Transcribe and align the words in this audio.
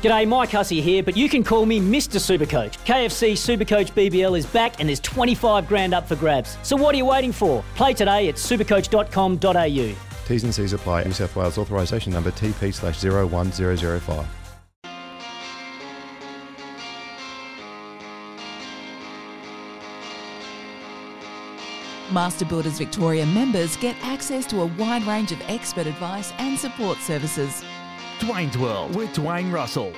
G'day, 0.00 0.28
Mike 0.28 0.50
Hussey 0.50 0.80
here, 0.80 1.02
but 1.02 1.16
you 1.16 1.28
can 1.28 1.42
call 1.42 1.66
me 1.66 1.80
Mr. 1.80 2.20
Supercoach. 2.20 2.78
KFC 2.84 3.32
Supercoach 3.32 3.90
BBL 3.94 4.38
is 4.38 4.46
back 4.46 4.78
and 4.78 4.88
there's 4.88 5.00
25 5.00 5.66
grand 5.66 5.92
up 5.92 6.06
for 6.06 6.14
grabs. 6.14 6.56
So 6.62 6.76
what 6.76 6.94
are 6.94 6.98
you 6.98 7.04
waiting 7.06 7.32
for? 7.32 7.64
Play 7.74 7.94
today 7.94 8.28
at 8.28 8.36
supercoach.com.au. 8.36 9.96
T's 10.28 10.44
and 10.44 10.54
C's 10.54 10.72
apply. 10.72 11.02
New 11.02 11.12
South 11.12 11.34
Wales 11.34 11.58
authorisation 11.58 12.12
number 12.12 12.30
TP 12.30 12.72
slash 12.72 13.02
01005. 13.02 14.26
Master 22.12 22.44
Builders 22.44 22.78
Victoria 22.78 23.26
members 23.26 23.76
get 23.76 23.96
access 24.02 24.46
to 24.46 24.60
a 24.62 24.66
wide 24.78 25.02
range 25.08 25.32
of 25.32 25.42
expert 25.48 25.88
advice 25.88 26.32
and 26.38 26.56
support 26.56 26.98
services. 26.98 27.64
Dwayne's 28.18 28.58
World 28.58 28.96
with 28.96 29.14
Dwayne 29.14 29.52
Russell. 29.52 29.92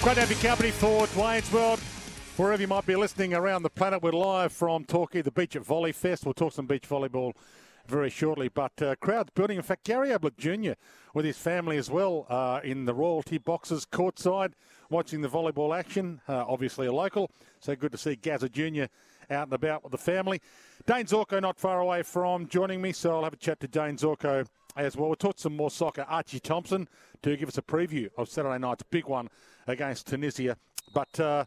Great 0.00 0.14
to 0.14 0.20
have 0.20 0.30
your 0.30 0.38
company 0.38 0.70
for 0.70 1.06
Dwayne's 1.08 1.52
World. 1.52 1.80
Wherever 2.36 2.62
you 2.62 2.68
might 2.68 2.86
be 2.86 2.94
listening 2.94 3.34
around 3.34 3.64
the 3.64 3.70
planet, 3.70 4.02
we're 4.02 4.12
live 4.12 4.52
from 4.52 4.84
Torquay, 4.84 5.22
the 5.22 5.32
beach 5.32 5.56
at 5.56 5.62
Volley 5.62 5.90
Fest. 5.90 6.24
We'll 6.24 6.34
talk 6.34 6.52
some 6.52 6.66
beach 6.66 6.88
volleyball 6.88 7.32
very 7.88 8.10
shortly. 8.10 8.48
But 8.48 8.80
uh, 8.80 8.94
crowds 8.96 9.30
building. 9.34 9.56
In 9.56 9.64
fact, 9.64 9.84
Gary 9.84 10.12
Ablett 10.12 10.38
Jr. 10.38 10.72
with 11.12 11.24
his 11.24 11.38
family 11.38 11.76
as 11.76 11.90
well 11.90 12.26
uh, 12.28 12.60
in 12.62 12.84
the 12.84 12.94
royalty 12.94 13.38
boxes 13.38 13.84
courtside 13.84 14.52
watching 14.88 15.22
the 15.22 15.28
volleyball 15.28 15.76
action. 15.76 16.20
Uh, 16.28 16.44
obviously 16.46 16.86
a 16.86 16.92
local, 16.92 17.30
so 17.58 17.74
good 17.74 17.92
to 17.92 17.98
see 17.98 18.14
Gazza 18.14 18.48
Jr. 18.48 18.84
out 19.30 19.44
and 19.44 19.52
about 19.52 19.82
with 19.82 19.92
the 19.92 19.98
family. 19.98 20.40
Dayne 20.86 21.06
Zorko 21.06 21.40
not 21.40 21.58
far 21.58 21.80
away 21.80 22.02
from 22.02 22.48
joining 22.48 22.80
me, 22.80 22.92
so 22.92 23.16
I'll 23.16 23.24
have 23.24 23.32
a 23.32 23.36
chat 23.36 23.60
to 23.60 23.68
Dayne 23.68 23.96
Zorko 23.96 24.46
as 24.76 24.96
well. 24.96 25.08
We'll 25.08 25.16
talk 25.16 25.38
some 25.38 25.56
more 25.56 25.70
soccer. 25.70 26.06
Archie 26.08 26.40
Thompson 26.40 26.88
to 27.22 27.36
give 27.36 27.48
us 27.48 27.58
a 27.58 27.62
preview 27.62 28.08
of 28.16 28.28
Saturday 28.28 28.58
night's 28.58 28.82
big 28.90 29.06
one 29.06 29.28
against 29.66 30.06
Tunisia. 30.06 30.56
But 30.92 31.18
uh, 31.18 31.44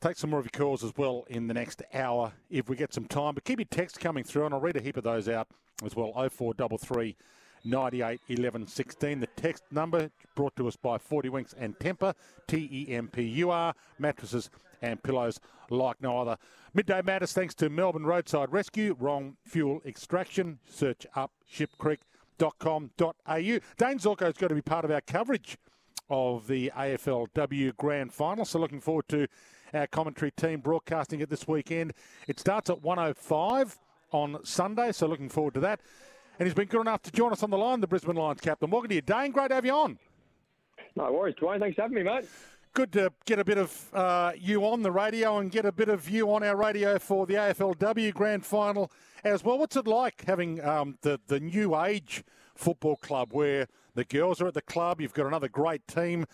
take 0.00 0.16
some 0.16 0.30
more 0.30 0.40
of 0.40 0.46
your 0.46 0.58
calls 0.58 0.82
as 0.82 0.92
well 0.96 1.24
in 1.28 1.46
the 1.46 1.54
next 1.54 1.82
hour 1.94 2.32
if 2.48 2.68
we 2.68 2.76
get 2.76 2.92
some 2.92 3.06
time. 3.06 3.34
But 3.34 3.44
keep 3.44 3.58
your 3.58 3.66
texts 3.66 3.98
coming 3.98 4.24
through, 4.24 4.46
and 4.46 4.54
I'll 4.54 4.60
read 4.60 4.76
a 4.76 4.80
heap 4.80 4.96
of 4.96 5.04
those 5.04 5.28
out 5.28 5.48
as 5.84 5.94
well. 5.94 6.12
0433 6.12 7.16
98 7.64 8.20
11 8.28 8.66
16. 8.66 9.20
The 9.20 9.26
text 9.36 9.64
number 9.70 10.10
brought 10.34 10.56
to 10.56 10.68
us 10.68 10.76
by 10.76 10.98
40 10.98 11.28
Winks 11.28 11.54
and 11.58 11.78
Tempur, 11.78 12.14
T 12.46 12.68
E 12.70 12.92
M 12.94 13.08
P 13.08 13.22
U 13.22 13.50
R, 13.50 13.74
mattresses 13.98 14.50
and 14.82 15.02
pillows 15.02 15.40
like 15.68 16.00
no 16.00 16.18
other. 16.18 16.36
Midday 16.74 17.02
Matters 17.02 17.32
thanks 17.32 17.54
to 17.56 17.68
Melbourne 17.68 18.06
Roadside 18.06 18.52
Rescue, 18.52 18.96
Wrong 18.98 19.36
Fuel 19.44 19.82
Extraction. 19.84 20.58
Search 20.68 21.06
up 21.14 21.32
shipcreek.com.au. 21.52 23.34
Dayne 23.34 23.60
Zorko 23.98 24.28
is 24.28 24.36
going 24.36 24.48
to 24.48 24.54
be 24.54 24.62
part 24.62 24.84
of 24.84 24.90
our 24.90 25.00
coverage 25.00 25.58
of 26.08 26.46
the 26.46 26.72
AFLW 26.76 27.76
Grand 27.76 28.12
Final, 28.12 28.44
so 28.44 28.58
looking 28.58 28.80
forward 28.80 29.08
to 29.08 29.28
our 29.72 29.86
commentary 29.86 30.32
team 30.32 30.60
broadcasting 30.60 31.20
it 31.20 31.30
this 31.30 31.46
weekend. 31.46 31.92
It 32.26 32.40
starts 32.40 32.68
at 32.70 32.82
105 32.82 33.78
on 34.12 34.44
Sunday, 34.44 34.92
so 34.92 35.06
looking 35.06 35.28
forward 35.28 35.54
to 35.54 35.60
that 35.60 35.80
and 36.40 36.46
he's 36.46 36.54
been 36.54 36.68
good 36.68 36.80
enough 36.80 37.02
to 37.02 37.12
join 37.12 37.32
us 37.32 37.42
on 37.42 37.50
the 37.50 37.58
line, 37.58 37.80
the 37.80 37.86
Brisbane 37.86 38.16
Lions 38.16 38.40
captain. 38.40 38.70
Welcome 38.70 38.88
to 38.88 38.94
you, 38.94 39.02
Dayne. 39.02 39.30
Great 39.30 39.48
to 39.48 39.54
have 39.56 39.66
you 39.66 39.74
on. 39.74 39.98
No 40.96 41.12
worries, 41.12 41.34
Dwayne. 41.34 41.60
Thanks 41.60 41.76
for 41.76 41.82
having 41.82 41.96
me, 41.96 42.02
mate. 42.02 42.24
Good 42.72 42.92
to 42.92 43.12
get 43.26 43.38
a 43.38 43.44
bit 43.44 43.58
of 43.58 43.94
uh, 43.94 44.32
you 44.38 44.64
on 44.64 44.82
the 44.82 44.90
radio 44.90 45.36
and 45.36 45.50
get 45.50 45.66
a 45.66 45.72
bit 45.72 45.90
of 45.90 46.08
you 46.08 46.32
on 46.32 46.42
our 46.42 46.56
radio 46.56 46.98
for 46.98 47.26
the 47.26 47.34
AFLW 47.34 48.14
Grand 48.14 48.46
Final 48.46 48.90
as 49.22 49.44
well. 49.44 49.58
What's 49.58 49.76
it 49.76 49.86
like 49.86 50.24
having 50.26 50.64
um, 50.64 50.96
the 51.02 51.20
the 51.26 51.40
new 51.40 51.78
age 51.78 52.24
football 52.54 52.96
club 52.96 53.34
where 53.34 53.66
the 53.94 54.04
girls 54.04 54.40
are 54.40 54.46
at 54.46 54.54
the 54.54 54.62
club? 54.62 55.02
You've 55.02 55.12
got 55.12 55.26
another 55.26 55.48
great 55.48 55.86
team, 55.86 56.24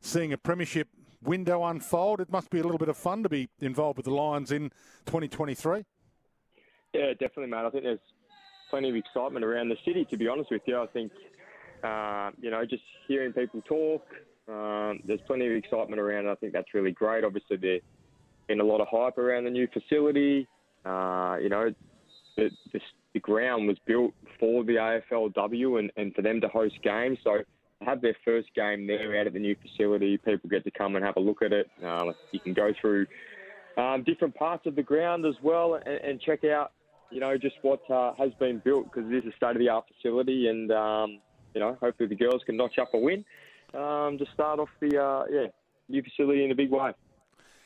seeing 0.00 0.32
a 0.32 0.38
premiership 0.38 0.86
window 1.20 1.64
unfold. 1.64 2.20
It 2.20 2.30
must 2.30 2.50
be 2.50 2.60
a 2.60 2.62
little 2.62 2.78
bit 2.78 2.90
of 2.90 2.96
fun 2.96 3.24
to 3.24 3.28
be 3.28 3.48
involved 3.60 3.96
with 3.96 4.04
the 4.04 4.14
Lions 4.14 4.52
in 4.52 4.70
2023. 5.06 5.84
Yeah, 6.94 7.10
definitely, 7.10 7.48
mate. 7.48 7.66
I 7.66 7.70
think 7.70 7.82
there's 7.82 7.98
plenty 8.70 8.90
of 8.90 8.96
excitement 8.96 9.44
around 9.44 9.68
the 9.68 9.76
city. 9.84 10.06
To 10.10 10.16
be 10.16 10.28
honest 10.28 10.50
with 10.50 10.62
you, 10.66 10.80
I 10.80 10.86
think 10.86 11.12
uh, 11.82 12.30
you 12.40 12.50
know 12.50 12.64
just 12.64 12.82
hearing 13.06 13.32
people 13.32 13.62
talk, 13.62 14.02
um, 14.48 15.00
there's 15.06 15.20
plenty 15.26 15.46
of 15.46 15.52
excitement 15.52 16.00
around. 16.00 16.28
I 16.28 16.34
think 16.36 16.52
that's 16.52 16.72
really 16.74 16.92
great. 16.92 17.24
Obviously, 17.24 17.56
there's 17.56 17.82
been 18.46 18.60
a 18.60 18.64
lot 18.64 18.80
of 18.80 18.88
hype 18.90 19.18
around 19.18 19.44
the 19.44 19.50
new 19.50 19.68
facility. 19.72 20.46
Uh, 20.84 21.36
you 21.40 21.48
know, 21.48 21.70
the, 22.36 22.50
the, 22.72 22.80
the, 23.12 23.20
ground 23.20 23.66
was 23.66 23.76
built 23.84 24.14
for 24.38 24.64
the 24.64 24.74
AFLW 24.74 25.80
and, 25.80 25.90
and 25.96 26.14
for 26.14 26.22
them 26.22 26.40
to 26.40 26.48
host 26.48 26.76
games. 26.82 27.18
So 27.24 27.38
have 27.84 28.00
their 28.00 28.16
first 28.24 28.48
game 28.54 28.86
there 28.86 29.20
out 29.20 29.26
at 29.26 29.32
the 29.32 29.38
new 29.38 29.56
facility. 29.60 30.16
People 30.18 30.48
get 30.48 30.64
to 30.64 30.70
come 30.70 30.96
and 30.96 31.04
have 31.04 31.16
a 31.16 31.20
look 31.20 31.42
at 31.42 31.52
it. 31.52 31.68
Uh, 31.84 32.12
you 32.32 32.40
can 32.40 32.54
go 32.54 32.72
through 32.80 33.06
um, 33.76 34.02
different 34.04 34.34
parts 34.34 34.66
of 34.66 34.74
the 34.74 34.82
ground 34.82 35.26
as 35.26 35.34
well 35.42 35.74
and, 35.74 35.86
and 35.86 36.20
check 36.20 36.44
out 36.44 36.72
you 37.10 37.20
know, 37.20 37.36
just 37.38 37.56
what 37.62 37.88
uh, 37.90 38.14
has 38.14 38.32
been 38.38 38.58
built 38.58 38.92
because 38.92 39.10
it 39.10 39.16
is 39.16 39.24
a 39.32 39.36
state 39.36 39.52
of 39.52 39.58
the 39.58 39.68
art 39.68 39.84
facility, 39.94 40.48
and 40.48 40.70
um, 40.72 41.20
you 41.54 41.60
know, 41.60 41.76
hopefully 41.80 42.08
the 42.08 42.14
girls 42.14 42.42
can 42.44 42.56
notch 42.56 42.78
up 42.78 42.94
a 42.94 42.98
win 42.98 43.24
um, 43.74 44.18
to 44.18 44.26
start 44.34 44.58
off 44.58 44.68
the 44.80 45.02
uh, 45.02 45.24
yeah 45.30 45.46
new 45.88 46.02
facility 46.02 46.44
in 46.44 46.50
a 46.50 46.54
big 46.54 46.70
way. 46.70 46.92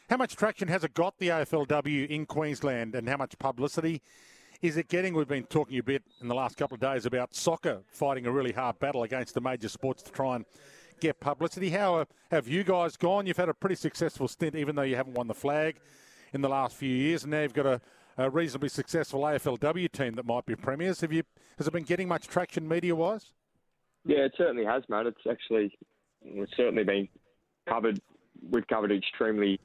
How 0.09 0.17
much 0.17 0.37
traction 0.37 0.69
has 0.69 0.85
it 0.85 0.95
got 0.95 1.19
the 1.19 1.29
AFLW 1.29 2.09
in 2.09 2.27
Queensland, 2.27 2.95
and 2.95 3.09
how 3.09 3.17
much 3.17 3.39
publicity 3.39 4.03
is 4.61 4.77
it 4.77 4.89
getting? 4.89 5.15
We've 5.15 5.27
been 5.27 5.45
talking 5.45 5.79
a 5.79 5.83
bit 5.83 6.03
in 6.21 6.29
the 6.29 6.35
last 6.35 6.57
couple 6.57 6.75
of 6.75 6.81
days 6.81 7.07
about 7.07 7.35
soccer 7.35 7.81
fighting 7.89 8.27
a 8.27 8.31
really 8.31 8.53
hard 8.53 8.79
battle 8.79 9.03
against 9.03 9.35
the 9.35 9.41
major 9.41 9.69
sports 9.69 10.03
to 10.05 10.13
try 10.13 10.37
and 10.37 10.45
get 11.01 11.19
publicity. 11.19 11.71
How 11.71 12.07
have 12.31 12.47
you 12.47 12.63
guys 12.63 12.97
gone? 12.97 13.27
You've 13.27 13.37
had 13.37 13.49
a 13.49 13.55
pretty 13.55 13.75
successful 13.75 14.29
stint, 14.29 14.55
even 14.55 14.77
though 14.77 14.83
you 14.83 14.97
haven't 14.97 15.15
won 15.15 15.27
the 15.27 15.35
flag 15.35 15.77
in 16.33 16.43
the 16.43 16.49
last 16.49 16.77
few 16.77 16.95
years, 16.95 17.25
and 17.25 17.33
now 17.33 17.43
you've 17.43 17.55
got 17.55 17.67
a 17.67 17.81
a 18.19 18.31
reasonably 18.31 18.69
successful 18.69 19.21
AFLW 19.23 19.91
team 19.91 20.15
that 20.15 20.27
might 20.27 20.47
be 20.47 20.55
premiers. 20.55 21.01
Have 21.01 21.13
you 21.13 21.23
has 21.59 21.67
it 21.67 21.73
been 21.73 21.85
getting 21.85 22.09
much 22.09 22.27
traction 22.27 22.67
media 22.67 22.95
wise? 22.95 23.33
Yeah, 24.05 24.19
it 24.19 24.33
certainly 24.37 24.65
has, 24.65 24.83
mate. 24.89 25.07
It's 25.07 25.19
actually 25.31 25.77
it's 26.25 26.53
certainly 26.57 26.85
been 26.85 27.09
covered. 27.69 28.01
We've 28.51 28.67
covered 28.67 28.93
extremely. 28.93 29.61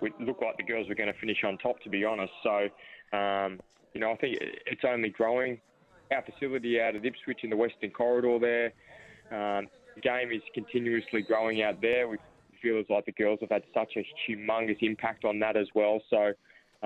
We 0.00 0.12
looked 0.18 0.42
like 0.42 0.56
the 0.56 0.62
girls 0.62 0.88
were 0.88 0.94
going 0.94 1.12
to 1.12 1.18
finish 1.18 1.38
on 1.44 1.58
top, 1.58 1.78
to 1.82 1.90
be 1.90 2.04
honest. 2.04 2.32
So, 2.42 2.68
um, 3.16 3.60
you 3.92 4.00
know, 4.00 4.12
I 4.12 4.16
think 4.16 4.38
it's 4.40 4.82
only 4.88 5.10
growing. 5.10 5.60
Our 6.10 6.22
facility 6.22 6.80
out 6.80 6.96
at 6.96 7.04
Ipswich 7.04 7.40
in 7.44 7.50
the 7.50 7.56
Western 7.56 7.90
Corridor 7.90 8.38
there. 8.38 8.72
Um, 9.30 9.68
the 9.94 10.00
game 10.00 10.32
is 10.32 10.42
continuously 10.54 11.22
growing 11.22 11.62
out 11.62 11.80
there. 11.82 12.08
We've 12.08 12.18
feels 12.62 12.86
like 12.88 13.06
the 13.06 13.12
girls 13.12 13.38
have 13.40 13.50
had 13.50 13.62
such 13.74 13.96
a 13.96 14.06
humongous 14.28 14.78
impact 14.80 15.24
on 15.24 15.38
that 15.40 15.56
as 15.56 15.68
well. 15.74 16.00
So 16.10 16.32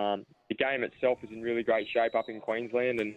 um, 0.00 0.26
the 0.48 0.54
game 0.54 0.82
itself 0.82 1.18
is 1.22 1.30
in 1.30 1.42
really 1.42 1.62
great 1.62 1.88
shape 1.92 2.14
up 2.14 2.28
in 2.28 2.40
Queensland, 2.40 3.00
and 3.00 3.14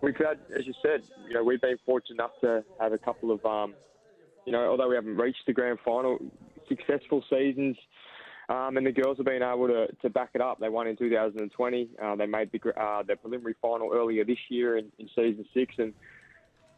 we've 0.00 0.16
had, 0.16 0.38
as 0.56 0.66
you 0.66 0.74
said, 0.82 1.02
you 1.26 1.34
know, 1.34 1.44
we've 1.44 1.60
been 1.60 1.78
fortunate 1.84 2.14
enough 2.14 2.32
to 2.40 2.64
have 2.80 2.92
a 2.92 2.98
couple 2.98 3.30
of, 3.30 3.44
um, 3.44 3.74
you 4.44 4.52
know, 4.52 4.70
although 4.70 4.88
we 4.88 4.94
haven't 4.94 5.16
reached 5.16 5.46
the 5.46 5.52
grand 5.52 5.78
final, 5.84 6.18
successful 6.68 7.22
seasons. 7.30 7.76
Um, 8.48 8.76
and 8.76 8.86
the 8.86 8.92
girls 8.92 9.16
have 9.16 9.26
been 9.26 9.42
able 9.42 9.66
to, 9.66 9.88
to 10.02 10.08
back 10.08 10.30
it 10.34 10.40
up. 10.40 10.60
They 10.60 10.68
won 10.68 10.86
in 10.86 10.96
2020. 10.96 11.90
Uh, 12.00 12.14
they 12.14 12.26
made 12.26 12.52
the 12.52 12.80
uh, 12.80 13.02
preliminary 13.20 13.56
final 13.60 13.90
earlier 13.92 14.24
this 14.24 14.38
year 14.48 14.76
in, 14.76 14.86
in 15.00 15.08
season 15.16 15.44
six, 15.52 15.74
and 15.78 15.92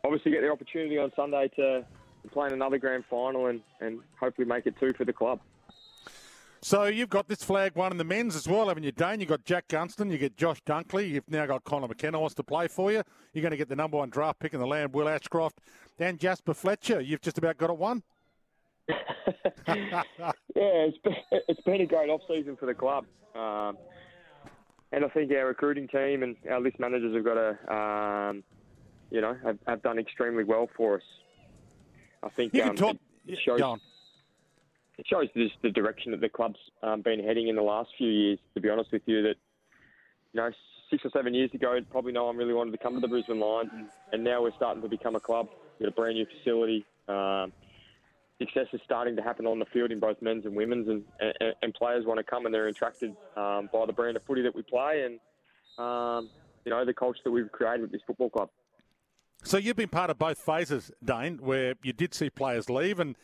obviously 0.03 0.33
get 0.33 0.41
the 0.41 0.51
opportunity 0.51 0.97
on 0.97 1.13
Sunday 1.15 1.51
to 1.57 1.85
playing 2.33 2.53
another 2.53 2.79
grand 2.79 3.05
final 3.09 3.47
and, 3.47 3.61
and 3.81 4.01
hopefully 4.19 4.47
make 4.47 4.67
it 4.67 4.75
two 4.79 4.93
for 4.97 5.05
the 5.05 5.13
club. 5.13 5.41
So 6.61 6.85
you've 6.85 7.09
got 7.09 7.29
this 7.29 7.43
flag 7.45 7.77
one 7.77 7.93
in 7.93 7.99
the 7.99 8.05
men's 8.05 8.35
as 8.35 8.49
well, 8.49 8.69
haven't 8.69 8.83
you, 8.83 8.91
Dayne? 8.91 9.21
You've 9.21 9.29
got 9.29 9.45
Jack 9.45 9.69
Gunston, 9.69 10.11
you 10.11 10.19
get 10.19 10.37
Josh 10.37 10.61
Dunkley, 10.65 11.09
you've 11.09 11.31
now 11.31 11.47
got 11.47 11.63
Connor 11.63 11.87
McKenna 11.87 12.19
wants 12.19 12.35
to 12.35 12.43
play 12.43 12.67
for 12.67 12.91
you. 12.91 13.03
You're 13.33 13.43
going 13.43 13.53
to 13.53 13.57
get 13.57 13.69
the 13.69 13.77
number 13.77 13.97
one 13.97 14.11
draft 14.11 14.41
pick 14.41 14.55
in 14.55 14.61
the 14.61 14.67
land, 14.67 14.93
Will 14.93 15.09
Ashcroft, 15.09 15.61
and 16.01 16.19
Jasper 16.19 16.55
Fletcher. 16.55 17.01
You've 17.01 17.21
just 17.21 17.39
about 17.39 17.59
got 17.59 17.71
it 17.71 17.77
one. 17.77 18.03
yeah, 18.89 20.03
it's 20.57 20.99
been, 20.99 21.17
it's 21.31 21.61
been 21.61 21.81
a 21.83 21.87
great 21.87 22.11
off 22.11 22.23
season 22.27 22.57
for 22.57 22.67
the 22.67 22.75
club. 22.75 23.07
Um, 23.37 23.79
and 24.91 25.05
I 25.05 25.09
think 25.09 25.31
our 25.33 25.47
recruiting 25.47 25.87
team 25.87 26.23
and 26.23 26.37
our 26.51 26.61
list 26.61 26.81
managers 26.81 27.15
have 27.15 27.25
got 27.25 27.35
to, 27.35 27.73
um, 27.73 28.43
you 29.11 29.21
know, 29.21 29.37
have, 29.45 29.59
have 29.67 29.83
done 29.83 29.99
extremely 29.99 30.45
well 30.45 30.69
for 30.77 30.97
us. 30.97 31.03
I 32.23 32.29
think 32.31 32.55
You 32.55 32.63
um, 32.63 32.69
can 32.69 32.77
talk. 32.77 32.97
it 33.27 33.39
shows, 33.45 33.61
Go 33.61 33.71
on. 33.73 33.81
it 34.99 35.07
shows 35.07 35.29
the 35.63 35.71
direction 35.71 36.13
that 36.13 36.21
the 36.21 36.29
club's 36.29 36.59
um, 36.83 37.03
been 37.03 37.23
heading 37.23 37.49
in 37.49 37.57
the 37.57 37.63
last 37.63 37.91
few 37.97 38.09
years. 38.09 38.39
To 38.55 38.61
be 38.61 38.69
honest 38.69 38.93
with 38.93 39.03
you, 39.07 39.23
that 39.23 39.37
you 40.33 40.41
know, 40.41 40.51
six 40.91 41.05
or 41.05 41.11
seven 41.11 41.35
years 41.35 41.51
ago, 41.55 41.79
probably 41.91 42.13
no 42.13 42.25
one 42.25 42.37
really 42.37 42.55
wanted 42.55 42.73
to 42.73 42.79
come 42.79 42.95
to 42.95 43.01
the 43.01 43.09
Brisbane 43.09 43.41
Lions, 43.41 43.71
and, 43.73 43.89
and 44.13 44.25
now 44.25 44.43
we're 44.43 44.55
starting 44.57 44.83
to 44.83 44.89
become 44.89 45.17
a 45.17 45.21
club. 45.21 45.49
We've 45.79 45.87
got 45.87 45.93
a 45.93 45.97
brand 45.97 46.17
new 46.17 46.27
facility. 46.39 46.85
Um, 47.09 47.53
success 48.39 48.67
is 48.73 48.81
starting 48.85 49.17
to 49.17 49.23
happen 49.23 49.47
on 49.47 49.59
the 49.59 49.65
field 49.67 49.91
in 49.91 50.01
both 50.01 50.21
men's 50.23 50.45
and 50.45 50.55
women's, 50.55 50.89
and, 50.89 51.05
and, 51.21 51.55
and 51.63 51.75
players 51.75 52.05
want 52.07 52.19
to 52.19 52.25
come 52.25 52.47
and 52.47 52.55
they're 52.55 52.69
attracted 52.69 53.15
um, 53.37 53.69
by 53.73 53.85
the 53.87 53.93
brand 53.93 54.17
of 54.17 54.23
footy 54.25 54.43
that 54.43 54.55
we 54.55 54.63
play 54.63 55.05
and 55.05 55.19
um, 55.85 56.29
you 56.65 56.71
know 56.71 56.85
the 56.85 56.93
culture 56.93 57.21
that 57.25 57.31
we've 57.31 57.51
created 57.53 57.83
with 57.83 57.93
this 57.93 58.01
football 58.07 58.31
club. 58.31 58.51
So 59.49 59.57
you've 59.57 59.77
been 59.77 59.89
part 59.89 60.11
of 60.11 60.19
both 60.19 60.37
phases, 60.37 60.93
Dayne, 61.03 61.39
where 61.39 61.73
you 61.83 61.95
did 61.95 62.13
see 62.13 62.29
players 62.29 62.69
leave 62.69 63.01
and 63.01 63.17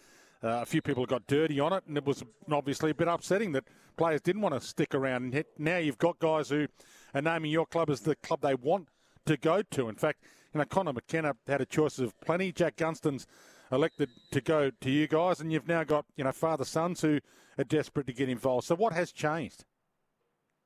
uh, 0.43 0.63
a 0.63 0.65
few 0.65 0.81
people 0.81 1.05
got 1.05 1.27
dirty 1.27 1.61
on 1.61 1.75
it, 1.75 1.85
and 1.87 1.99
it 1.99 2.07
was 2.07 2.25
obviously 2.51 2.93
a 2.93 2.95
bit 2.95 3.09
upsetting 3.09 3.53
that 3.53 3.65
players 3.99 4.23
didn't 4.23 4.41
want 4.41 4.55
to 4.55 4.61
stick 4.63 4.95
around. 4.95 5.35
And 5.35 5.45
now 5.59 5.77
you've 5.77 5.99
got 5.99 6.19
guys 6.21 6.49
who 6.49 6.67
are 7.15 7.21
naming 7.21 7.51
your 7.51 7.67
club 7.67 7.91
as 7.91 8.01
the 8.01 8.17
club 8.17 8.41
they 8.41 8.55
want 8.55 8.89
to 9.27 9.37
go 9.37 9.61
to. 9.61 9.91
In 9.91 9.97
fact, 9.97 10.23
you 10.55 10.61
know, 10.61 10.65
Connor 10.65 10.95
McKenna 10.95 11.37
had 11.47 11.61
a 11.61 11.67
choice 11.67 11.99
of 11.99 12.19
plenty. 12.23 12.53
Jack 12.53 12.77
Gunston's 12.77 13.27
elected 13.71 14.09
to 14.31 14.41
go 14.41 14.71
to 14.81 14.91
you 14.91 15.07
guys, 15.07 15.41
and 15.41 15.53
you've 15.53 15.69
now 15.69 15.85
got 15.85 16.07
you 16.17 16.25
know 16.25 16.33
father 16.33 16.65
sons 16.65 17.03
who 17.03 17.21
are 17.59 17.65
desperate 17.65 18.07
to 18.07 18.15
get 18.15 18.31
involved. 18.31 18.67
So 18.67 18.77
what 18.77 18.95
has 18.95 19.13
changed? 19.13 19.67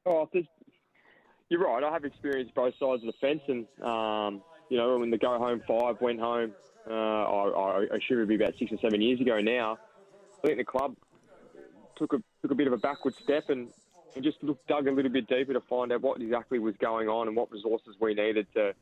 Oh, 0.07 0.29
you're 1.49 1.61
right. 1.65 1.83
I 1.83 1.93
have 1.93 2.05
experienced 2.05 2.55
both 2.55 2.75
sides 2.79 3.03
of 3.03 3.07
the 3.07 3.13
fence, 3.21 3.43
and 3.49 3.67
um, 3.85 4.43
you 4.69 4.77
know, 4.77 4.99
when 4.99 5.11
the 5.11 5.19
go 5.19 5.39
home 5.39 5.63
five 5.67 6.01
went 6.01 6.21
home, 6.21 6.53
uh, 6.89 6.93
I, 6.93 7.87
I 7.93 7.97
assume 7.97 8.19
it'd 8.19 8.29
be 8.29 8.37
about 8.37 8.55
six 8.59 8.73
or 8.73 8.79
seven 8.79 9.01
years 9.01 9.21
ago 9.21 9.41
now. 9.41 9.79
I 10.43 10.47
think 10.47 10.59
the 10.59 10.65
club 10.65 10.97
took 11.97 12.13
a 12.13 12.23
took 12.43 12.51
a 12.51 12.55
bit 12.55 12.67
of 12.67 12.73
a 12.73 12.79
backward 12.79 13.15
step 13.23 13.51
and, 13.51 13.69
and 14.15 14.25
just 14.25 14.43
looked 14.43 14.67
dug 14.69 14.87
a 14.87 14.93
little 14.93 15.11
bit 15.11 15.27
deeper 15.29 15.53
to 15.53 15.61
find 15.63 15.93
out 15.93 16.03
what 16.03 16.21
exactly 16.21 16.59
was 16.59 16.77
going 16.77 17.09
on 17.09 17.27
and 17.27 17.37
what 17.37 17.51
resources 17.51 17.97
we 18.01 18.15
needed 18.15 18.47
to 18.55 18.73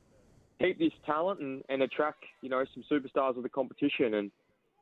keep 0.61 0.79
this 0.79 0.93
talent 1.05 1.41
and, 1.41 1.63
and 1.69 1.83
attract 1.83 2.25
you 2.43 2.49
know 2.49 2.65
some 2.75 2.85
superstars 2.91 3.37
of 3.37 3.43
the 3.43 3.49
competition. 3.49 4.15
And 4.15 4.31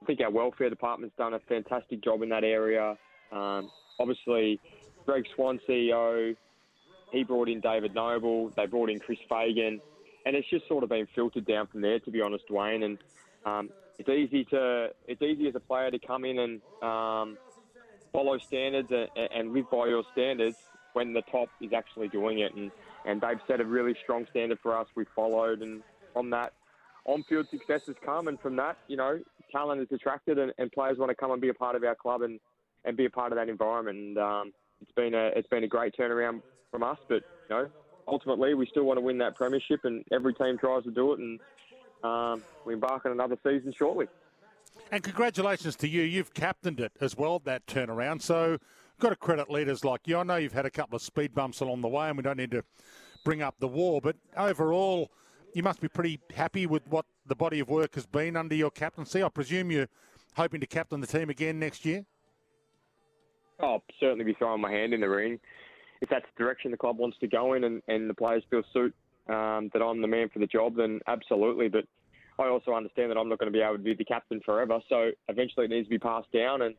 I 0.03 0.07
think 0.07 0.21
our 0.21 0.31
welfare 0.31 0.71
department's 0.71 1.17
done 1.17 1.35
a 1.35 1.39
fantastic 1.41 2.03
job 2.03 2.23
in 2.23 2.29
that 2.31 2.45
area. 2.45 2.97
Um, 3.33 3.71
obviously, 3.99 4.61
Greg 5.07 5.25
Swann, 5.35 5.61
CEO, 5.69 6.37
he 7.13 7.25
brought 7.25 7.49
in 7.49 7.61
David 7.61 7.95
Noble. 7.95 8.51
They 8.57 8.67
brought 8.67 8.91
in 8.91 8.99
Chris 8.99 9.19
Fagan, 9.29 9.81
and 10.25 10.37
it's 10.37 10.49
just 10.49 10.67
sort 10.69 10.83
of 10.83 10.91
been 10.91 11.07
filtered 11.15 11.47
down 11.47 11.67
from 11.67 11.81
there. 11.81 11.99
To 12.01 12.11
be 12.11 12.21
honest, 12.21 12.45
Dwayne, 12.49 12.85
and 12.85 12.99
um, 13.45 13.71
it's 13.99 14.09
easy 14.09 14.45
to 14.47 14.89
it's 15.07 15.23
easy 15.23 15.49
as 15.49 15.55
a 15.55 15.61
player 15.61 15.91
to 15.91 15.99
come 15.99 16.25
in 16.25 16.39
and 16.39 16.61
um, 16.83 17.39
follow 18.13 18.39
standards 18.39 18.91
and, 18.91 19.09
and 19.35 19.53
live 19.53 19.71
by 19.71 19.87
your 19.87 20.05
standards 20.13 20.57
when 20.93 21.13
the 21.13 21.23
top 21.23 21.49
is 21.61 21.73
actually 21.73 22.09
doing 22.09 22.41
it. 22.41 22.55
And 22.55 22.71
and 23.05 23.21
they've 23.21 23.41
set 23.47 23.61
a 23.61 23.65
really 23.65 23.95
strong 24.03 24.27
standard 24.31 24.59
for 24.63 24.77
us. 24.77 24.87
We 24.95 25.05
followed, 25.15 25.61
and 25.61 25.83
from 26.13 26.31
that, 26.31 26.53
on-field 27.05 27.49
success 27.51 27.83
has 27.87 27.97
come, 28.05 28.29
and 28.29 28.41
from 28.41 28.57
that, 28.57 28.79
you 28.89 28.97
know, 28.97 29.21
talent 29.53 29.83
is 29.83 29.89
attracted, 29.93 30.39
and, 30.39 30.53
and 30.59 30.73
players 30.73 30.97
want 30.99 31.11
to 31.11 31.15
come 31.15 31.31
and 31.31 31.41
be 31.41 31.51
a 31.51 31.55
part 31.55 31.77
of 31.77 31.85
our 31.85 31.95
club 31.95 32.23
and, 32.23 32.41
and 32.85 32.97
be 32.97 33.05
a 33.05 33.11
part 33.11 33.31
of 33.31 33.37
that 33.37 33.51
environment. 33.51 33.99
And 33.99 34.19
um, 34.19 34.53
it's 34.81 34.93
been 34.93 35.15
a 35.15 35.31
it's 35.37 35.49
been 35.49 35.65
a 35.65 35.69
great 35.69 35.95
turnaround 35.99 36.43
from 36.71 36.83
us, 36.83 36.99
but 37.09 37.23
you 37.49 37.57
know, 37.57 37.69
ultimately 38.07 38.55
we 38.55 38.67
still 38.67 38.85
want 38.85 38.99
to 38.99 39.01
win 39.01 39.19
that 39.19 39.35
premiership, 39.35 39.85
and 39.85 40.05
every 40.13 40.35
team 40.35 40.59
tries 40.59 40.85
to 40.85 40.91
do 40.91 41.13
it, 41.13 41.19
and 41.21 41.41
um, 42.03 42.43
we 42.65 42.75
embark 42.75 43.07
on 43.07 43.13
another 43.13 43.37
season 43.43 43.73
shortly. 43.77 44.07
And 44.91 45.03
congratulations 45.03 45.77
to 45.77 45.89
you. 45.89 46.03
You've 46.03 46.35
captained 46.35 46.81
it 46.81 46.93
as 47.01 47.17
well, 47.17 47.39
that 47.41 47.67
turnaround. 47.67 48.23
So, 48.23 48.59
got 48.99 49.11
to 49.11 49.17
credit 49.17 49.51
leaders 49.51 49.85
like 49.85 50.07
you. 50.07 50.19
I 50.19 50.23
know 50.23 50.37
you've 50.37 50.53
had 50.53 50.67
a 50.67 50.71
couple 50.71 50.97
of 50.97 51.03
speed 51.03 51.35
bumps 51.35 51.61
along 51.61 51.81
the 51.81 51.89
way, 51.89 52.09
and 52.09 52.17
we 52.17 52.23
don't 52.23 52.37
need 52.37 52.51
to 52.51 52.65
bring 53.25 53.43
up 53.43 53.55
the 53.59 53.69
war, 53.69 54.01
but 54.01 54.17
overall, 54.37 55.11
you 55.55 55.63
must 55.63 55.81
be 55.81 55.89
pretty 55.89 56.21
happy 56.35 56.67
with 56.67 56.87
what 56.89 57.07
the 57.27 57.35
body 57.35 57.61
of 57.61 57.69
work 57.69 57.95
has 57.95 58.07
been 58.07 58.37
under 58.37 58.55
your 58.55 58.71
captaincy. 58.71 59.23
I 59.23 59.29
presume 59.29 59.71
you're 59.71 59.89
hoping 60.37 60.61
to 60.61 60.67
captain 60.67 61.01
the 61.01 61.07
team 61.07 61.31
again 61.31 61.59
next 61.59 61.85
year? 61.85 62.05
I'll 63.61 63.83
certainly 64.01 64.25
be 64.25 64.35
throwing 64.35 64.61
my 64.61 64.71
hand 64.71 64.93
in 64.93 65.01
the 65.01 65.09
ring. 65.09 65.39
If 66.05 66.11
that's 66.11 66.27
the 66.37 66.45
direction 66.45 66.71
the 66.71 66.77
club 66.77 66.99
wants 66.99 67.17
to 67.21 67.27
go 67.27 67.55
in 67.55 67.65
and, 67.65 67.81
and 67.89 68.11
the 68.11 68.13
players 68.13 68.43
feel 68.51 68.63
suit 68.75 68.95
um, 69.31 69.71
that 69.73 69.81
I'm 69.83 70.03
the 70.03 70.07
man 70.07 70.29
for 70.29 70.39
the 70.39 70.47
job, 70.47 70.77
then 70.77 71.01
absolutely. 71.07 71.69
But 71.69 71.87
I 72.39 72.49
also 72.49 72.75
understand 72.75 73.11
that 73.11 73.17
I'm 73.17 73.31
not 73.31 73.39
going 73.39 73.51
to 73.51 73.59
be 73.59 73.63
able 73.63 73.79
to 73.79 73.83
be 73.83 73.95
the 73.95 74.05
captain 74.05 74.43
forever. 74.45 74.81
So 74.91 75.13
eventually 75.31 75.65
it 75.65 75.71
needs 75.71 75.87
to 75.87 75.91
be 75.91 75.99
passed 75.99 76.31
down, 76.31 76.61
and 76.61 76.75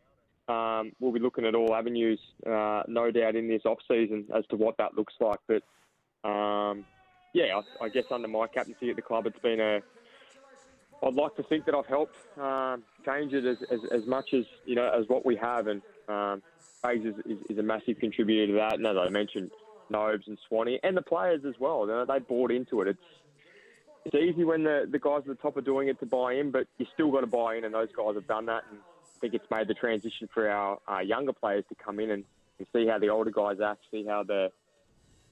um, 0.48 0.92
we'll 1.00 1.12
be 1.12 1.20
looking 1.20 1.44
at 1.44 1.56
all 1.56 1.74
avenues, 1.74 2.20
uh, 2.46 2.84
no 2.88 3.10
doubt, 3.10 3.36
in 3.36 3.48
this 3.48 3.64
off 3.66 3.80
season 3.88 4.26
as 4.32 4.46
to 4.52 4.58
what 4.58 4.78
that 4.78 4.96
looks 4.96 5.16
like. 5.20 5.40
But 5.48 5.64
um, 6.30 6.86
yeah, 7.34 7.60
I, 7.82 7.86
I 7.86 7.90
guess 7.90 8.06
under 8.12 8.28
my 8.28 8.46
captaincy 8.46 8.92
at 8.92 8.96
the 8.96 9.02
club, 9.02 9.26
it's 9.26 9.40
been 9.40 9.60
a. 9.60 9.82
I'd 11.02 11.16
like 11.16 11.36
to 11.38 11.44
think 11.44 11.66
that 11.66 11.74
I've 11.74 11.88
helped 11.88 12.16
um, 12.38 12.84
change 13.04 13.34
it 13.34 13.44
as, 13.44 13.58
as, 13.72 13.80
as 13.92 14.06
much 14.06 14.36
as 14.36 14.46
you 14.66 14.76
know 14.76 14.88
as 14.88 15.08
what 15.08 15.26
we 15.26 15.36
have, 15.38 15.66
and 15.66 15.82
um, 16.08 16.42
is, 16.92 17.16
is, 17.26 17.38
is 17.50 17.58
a 17.58 17.64
massive 17.64 18.00
contributor 18.00 18.48
to 18.48 18.54
that. 18.54 18.74
And 18.76 18.86
as 18.86 18.98
I 18.98 19.10
mentioned, 19.10 19.52
Nobes 19.90 20.28
and 20.28 20.38
Swanee 20.48 20.80
and 20.84 20.96
the 20.96 21.02
players 21.02 21.42
as 21.48 21.56
well. 21.60 21.82
You 21.82 21.94
know, 21.94 22.06
they 22.06 22.20
bought 22.20 22.52
into 22.52 22.82
it. 22.82 22.88
It's 22.88 23.00
it's 24.06 24.16
easy 24.16 24.44
when 24.44 24.64
the, 24.64 24.88
the 24.90 25.00
guys 25.00 25.22
at 25.22 25.26
the 25.26 25.36
top 25.36 25.58
are 25.58 25.62
doing 25.62 25.88
it 25.88 26.00
to 26.00 26.06
buy 26.06 26.34
in, 26.34 26.52
but 26.52 26.68
you 26.78 26.86
still 26.94 27.12
got 27.12 27.22
to 27.22 27.28
buy 27.28 27.56
in, 27.56 27.64
and 27.64 27.74
those 27.74 27.88
guys 27.98 28.14
have 28.14 28.28
done 28.28 28.46
that. 28.46 28.64
And 28.70 28.80
I 28.80 29.20
think 29.20 29.34
it's 29.34 29.50
made 29.50 29.68
the 29.68 29.74
transition 29.74 30.30
for 30.32 30.48
our 30.48 30.78
uh, 30.88 31.00
younger 31.00 31.34
players 31.34 31.64
to 31.70 31.76
come 31.76 32.00
in 32.00 32.12
and, 32.12 32.24
and 32.60 32.68
see 32.72 32.86
how 32.88 33.00
the 33.00 33.10
older 33.10 33.32
guys 33.32 33.58
act, 33.66 33.82
see 33.90 34.06
how 34.06 34.24
the 34.24 34.52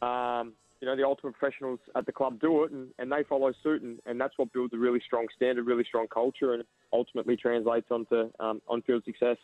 um, 0.05 0.53
you 0.81 0.87
know 0.87 0.95
the 0.95 1.05
ultimate 1.05 1.35
professionals 1.37 1.79
at 1.95 2.05
the 2.05 2.11
club 2.11 2.41
do 2.41 2.63
it, 2.63 2.71
and, 2.71 2.89
and 2.97 3.11
they 3.11 3.23
follow 3.23 3.53
suit, 3.61 3.83
and, 3.83 3.99
and 4.05 4.19
that's 4.19 4.37
what 4.37 4.51
builds 4.51 4.73
a 4.73 4.77
really 4.77 5.01
strong 5.05 5.27
standard, 5.35 5.65
really 5.65 5.85
strong 5.85 6.07
culture, 6.07 6.53
and 6.53 6.63
ultimately 6.91 7.37
translates 7.37 7.89
onto 7.91 8.29
um, 8.39 8.61
on-field 8.67 9.03
success. 9.05 9.37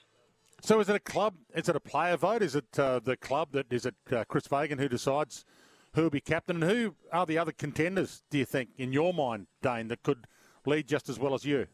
So, 0.62 0.80
is 0.80 0.90
it 0.90 0.96
a 0.96 1.00
club? 1.00 1.36
Is 1.56 1.70
it 1.70 1.76
a 1.76 1.80
player 1.80 2.18
vote? 2.18 2.42
Is 2.42 2.56
it 2.56 2.78
uh, 2.78 3.00
the 3.00 3.16
club 3.16 3.50
that 3.54 3.72
is 3.72 3.86
it 3.86 3.96
uh, 4.12 4.26
Chris 4.26 4.48
Fagan 4.48 4.78
who 4.78 4.90
decides 4.90 5.46
who 5.94 6.04
will 6.04 6.10
be 6.10 6.22
captain, 6.22 6.62
and 6.62 6.72
who 6.72 6.96
are 7.12 7.26
the 7.26 7.38
other 7.38 7.52
contenders? 7.52 8.24
Do 8.30 8.38
you 8.38 8.46
think, 8.46 8.70
in 8.78 8.94
your 8.94 9.13
mind, 9.13 9.48
Dayne, 9.62 9.88
that 9.88 10.04
could 10.04 10.28
lead 10.66 10.88
just 10.88 11.10
as 11.10 11.18
well 11.18 11.34
as 11.34 11.46
you? 11.46 11.68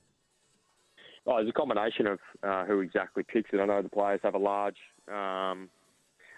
Oh, 1.25 1.37
there's 1.37 1.49
a 1.49 1.53
combination 1.53 2.07
of 2.07 2.19
uh, 2.43 2.65
who 2.65 2.81
exactly 2.81 3.23
picks 3.23 3.49
it. 3.51 3.59
I 3.59 3.65
know 3.65 3.81
the 3.81 3.89
players 3.89 4.19
have 4.23 4.35
a 4.35 4.39
large, 4.39 4.77
um, 5.07 5.69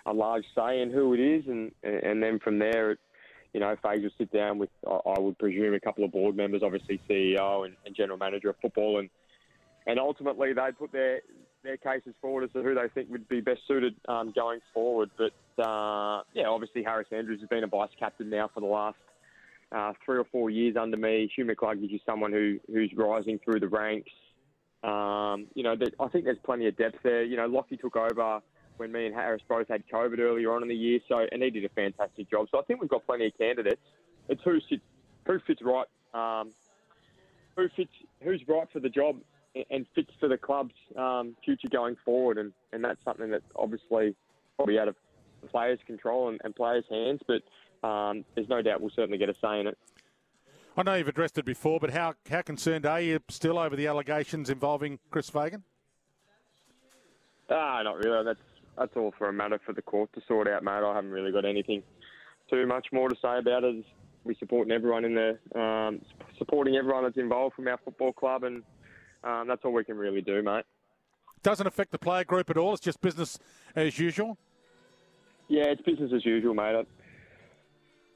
a 0.06 0.14
large 0.14 0.46
say 0.56 0.82
in 0.82 0.92
who 0.92 1.14
it 1.14 1.20
is, 1.20 1.46
and 1.48 1.72
and 1.84 2.24
then 2.24 2.40
from 2.40 2.60
there, 2.60 2.92
it, 2.92 3.00
you 3.54 3.60
know, 3.60 3.76
Fags 3.84 4.04
will 4.04 4.10
sit 4.18 4.32
down 4.32 4.58
with, 4.58 4.70
I 4.86 5.20
would 5.20 5.38
presume, 5.38 5.74
a 5.74 5.80
couple 5.80 6.04
of 6.04 6.12
board 6.12 6.36
members, 6.36 6.62
obviously 6.64 7.02
CEO 7.10 7.66
and, 7.66 7.76
and 7.86 7.96
general 7.96 8.18
manager 8.18 8.50
of 8.50 8.56
football, 8.62 9.00
and 9.00 9.10
and 9.86 10.00
ultimately 10.00 10.54
they 10.54 10.70
put 10.78 10.92
their 10.92 11.22
their 11.64 11.78
cases 11.78 12.14
forward 12.22 12.44
as 12.44 12.52
to 12.54 12.62
who 12.62 12.76
they 12.76 12.88
think 12.94 13.10
would 13.10 13.28
be 13.28 13.42
best 13.42 13.62
suited 13.68 13.96
um, 14.08 14.32
going 14.36 14.60
forward. 14.74 15.10
But 15.18 15.34
uh, 15.62 16.24
yeah, 16.34 16.48
obviously 16.48 16.84
Harris 16.84 17.08
Andrews 17.12 17.40
has 17.42 17.50
been 17.50 17.64
a 17.64 17.68
vice 17.68 17.90
captain 18.00 18.30
now 18.30 18.50
for 18.54 18.62
the 18.62 18.68
last 18.68 18.98
uh, 19.72 19.94
three 20.06 20.18
or 20.18 20.26
four 20.26 20.50
years 20.50 20.76
under 20.80 20.98
me. 20.98 21.30
Hugh 21.36 21.46
McCluggage 21.46 21.86
is 21.86 21.92
just 21.92 22.06
someone 22.06 22.32
who 22.32 22.60
who's 22.68 22.92
rising 22.96 23.40
through 23.44 23.60
the 23.60 23.68
ranks. 23.68 24.12
Um, 24.84 25.48
you 25.56 25.64
know, 25.64 25.76
I 26.00 26.08
think 26.08 26.26
there's 26.26 26.38
plenty 26.46 26.68
of 26.68 26.78
depth 26.78 27.00
there. 27.04 27.24
You 27.24 27.36
know, 27.36 27.50
Lachie 27.50 27.80
took 27.80 27.96
over 27.96 28.40
when 28.78 28.92
me 28.92 29.08
and 29.08 29.16
Harris 29.16 29.42
both 29.50 29.68
had 29.68 29.84
COVID 29.92 30.20
earlier 30.20 30.54
on 30.54 30.62
in 30.62 30.70
the 30.70 30.76
year, 30.76 31.00
so 31.08 31.26
and 31.32 31.42
he 31.42 31.50
did 31.50 31.66
a 31.66 31.70
fantastic 31.70 32.30
job. 32.30 32.48
So 32.52 32.60
I 32.60 32.64
think 32.64 32.80
we've 32.80 32.90
got 32.90 33.06
plenty 33.06 33.28
of 33.28 33.38
candidates. 33.38 33.82
It's 34.30 34.42
who 34.44 34.60
who 35.26 35.40
fits 35.46 35.62
right, 35.62 35.88
um, 36.14 36.52
who 37.56 37.68
fits, 37.76 37.92
who's 38.24 38.42
right 38.48 38.68
for 38.72 38.80
the 38.80 38.90
job 38.90 39.18
and 39.70 39.86
fits 39.96 40.12
for 40.20 40.28
the 40.28 40.38
club's 40.38 40.76
um, 40.98 41.36
future 41.44 41.68
going 41.70 41.96
forward, 42.04 42.38
and, 42.38 42.54
and 42.72 42.84
that's 42.84 43.04
something 43.04 43.30
that 43.32 43.42
obviously 43.56 44.16
probably 44.56 44.80
out 44.80 44.88
of 44.88 44.96
players' 45.50 45.80
control 45.86 46.30
and, 46.30 46.42
and 46.44 46.56
players' 46.56 46.86
hands, 46.90 47.22
but 47.28 47.88
um, 47.88 48.26
there's 48.36 48.50
no 48.50 48.62
doubt 48.62 48.82
we'll 48.82 48.92
certainly 48.96 49.18
get 49.18 49.30
a 49.30 49.36
say 49.42 49.60
in 49.60 49.68
it. 49.68 49.78
I 50.76 50.84
know 50.84 50.94
you've 50.94 51.08
addressed 51.08 51.38
it 51.38 51.46
before, 51.46 51.80
but 51.80 51.90
how, 51.90 52.14
how 52.30 52.42
concerned 52.42 52.86
are 52.86 53.02
you 53.02 53.20
still 53.30 53.58
over 53.58 53.76
the 53.76 53.88
allegations 53.88 54.50
involving 54.50 55.00
Chris 55.10 55.30
Fagan? 55.30 55.64
Ah, 57.50 57.82
not 57.84 57.98
really. 57.98 58.24
That's 58.24 58.40
that's 58.78 58.96
all 58.96 59.14
for 59.18 59.28
a 59.28 59.34
matter 59.34 59.60
for 59.66 59.74
the 59.74 59.82
court 59.82 60.12
to 60.14 60.22
sort 60.28 60.48
out, 60.48 60.64
mate. 60.64 60.84
I 60.84 60.94
haven't 60.94 61.12
really 61.12 61.32
got 61.32 61.46
anything 61.46 61.82
too 62.50 62.68
much 62.68 62.88
more 62.92 63.10
to 63.10 63.16
say 63.16 63.40
about 63.40 63.64
it. 63.64 63.84
We 64.24 64.36
supporting 64.36 64.72
everyone 64.72 65.06
in 65.06 65.16
the 65.16 65.60
um, 65.60 66.02
supporting 66.38 66.76
everyone 66.76 67.04
that's 67.04 67.18
involved 67.18 67.56
from 67.56 67.68
our 67.68 67.80
football 67.84 68.14
club, 68.14 68.44
and 68.44 68.62
um, 69.28 69.48
that's 69.48 69.64
all 69.66 69.74
we 69.74 69.84
can 69.84 69.98
really 69.98 70.22
do, 70.22 70.42
mate. 70.42 70.64
Doesn't 71.44 71.68
affect 71.68 71.92
the 71.92 72.00
player 72.00 72.24
group 72.24 72.50
at 72.50 72.58
all. 72.58 72.74
It's 72.74 72.82
just 72.82 73.02
business 73.02 73.38
as 73.76 74.00
usual. 74.00 74.38
Yeah, 75.50 75.66
it's 75.66 75.82
business 75.82 76.12
as 76.16 76.26
usual, 76.26 76.54
mate. 76.54 76.86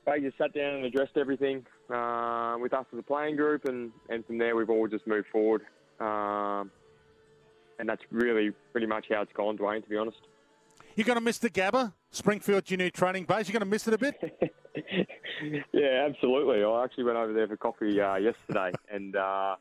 they 0.05 0.19
just 0.21 0.37
sat 0.37 0.53
down 0.53 0.75
and 0.75 0.85
addressed 0.85 1.17
everything 1.17 1.65
uh, 1.93 2.55
with 2.59 2.73
us 2.73 2.85
as 2.93 2.99
a 2.99 3.03
playing 3.03 3.35
group, 3.35 3.65
and, 3.65 3.91
and 4.09 4.25
from 4.25 4.37
there 4.37 4.55
we've 4.55 4.69
all 4.69 4.87
just 4.87 5.05
moved 5.05 5.27
forward. 5.31 5.61
Um, 5.99 6.71
and 7.79 7.87
that's 7.87 8.01
really 8.11 8.51
pretty 8.71 8.87
much 8.87 9.05
how 9.09 9.21
it's 9.21 9.33
gone, 9.33 9.57
Dwayne. 9.57 9.83
To 9.83 9.89
be 9.89 9.97
honest. 9.97 10.17
You're 10.95 11.05
going 11.05 11.17
to 11.17 11.23
miss 11.23 11.37
the 11.37 11.49
Gabba, 11.49 11.93
Springfield 12.11 12.65
Junior 12.65 12.89
Training 12.89 13.25
Base. 13.25 13.47
You're 13.47 13.53
going 13.53 13.61
to 13.61 13.65
miss 13.65 13.87
it 13.87 13.93
a 13.93 13.97
bit. 13.97 14.15
yeah, 15.71 16.07
absolutely. 16.09 16.63
I 16.63 16.83
actually 16.83 17.05
went 17.05 17.17
over 17.17 17.31
there 17.33 17.47
for 17.47 17.55
coffee 17.55 17.99
uh, 18.01 18.15
yesterday, 18.15 18.71
and 18.91 19.15
uh, 19.15 19.55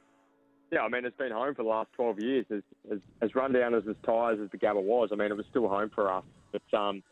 yeah, 0.71 0.81
I 0.81 0.89
mean 0.89 1.05
it's 1.05 1.17
been 1.17 1.33
home 1.33 1.55
for 1.55 1.63
the 1.63 1.69
last 1.69 1.93
12 1.95 2.21
years. 2.21 2.47
As, 2.51 2.63
as, 2.91 2.99
as 3.23 3.35
run 3.35 3.53
down 3.53 3.75
as 3.75 3.83
as 3.89 3.97
tired 4.05 4.41
as 4.41 4.51
the 4.51 4.59
Gabba 4.59 4.83
was, 4.83 5.11
I 5.13 5.17
mean 5.17 5.31
it 5.31 5.37
was 5.37 5.47
still 5.51 5.69
home 5.69 5.91
for 5.95 6.13
us. 6.13 6.25
But 6.53 6.79
um, 6.79 7.03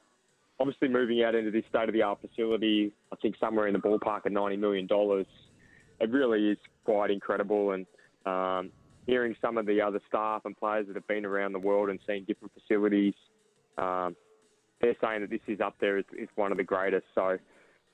obviously 0.61 0.89
moving 0.89 1.23
out 1.23 1.35
into 1.35 1.51
this 1.51 1.65
state 1.69 1.89
of 1.89 1.93
the 1.93 2.03
art 2.03 2.21
facility, 2.21 2.93
I 3.13 3.17
think 3.17 3.37
somewhere 3.39 3.67
in 3.67 3.73
the 3.73 3.79
ballpark 3.79 4.27
of 4.27 4.33
90 4.33 4.57
million 4.57 4.87
dollars, 4.87 5.27
it 6.01 6.11
really 6.11 6.51
is 6.51 6.59
quite 6.85 7.11
incredible. 7.11 7.73
And 7.73 7.87
um, 8.27 8.71
hearing 9.07 9.35
some 9.41 9.59
of 9.59 9.67
the 9.67 9.81
other 9.81 10.01
staff 10.09 10.43
and 10.45 10.57
players 10.57 10.87
that 10.87 10.97
have 10.97 11.07
been 11.07 11.25
around 11.25 11.53
the 11.53 11.59
world 11.59 11.89
and 11.89 11.99
seen 12.07 12.25
different 12.25 12.53
facilities, 12.55 13.15
um, 13.77 14.17
they're 14.81 14.97
saying 15.01 15.23
that 15.23 15.31
this 15.31 15.41
is 15.49 15.61
up 15.61 15.75
there 15.81 15.99
as 15.99 16.05
one 16.37 16.53
of 16.53 16.59
the 16.59 16.65
greatest. 16.65 17.07
So 17.15 17.39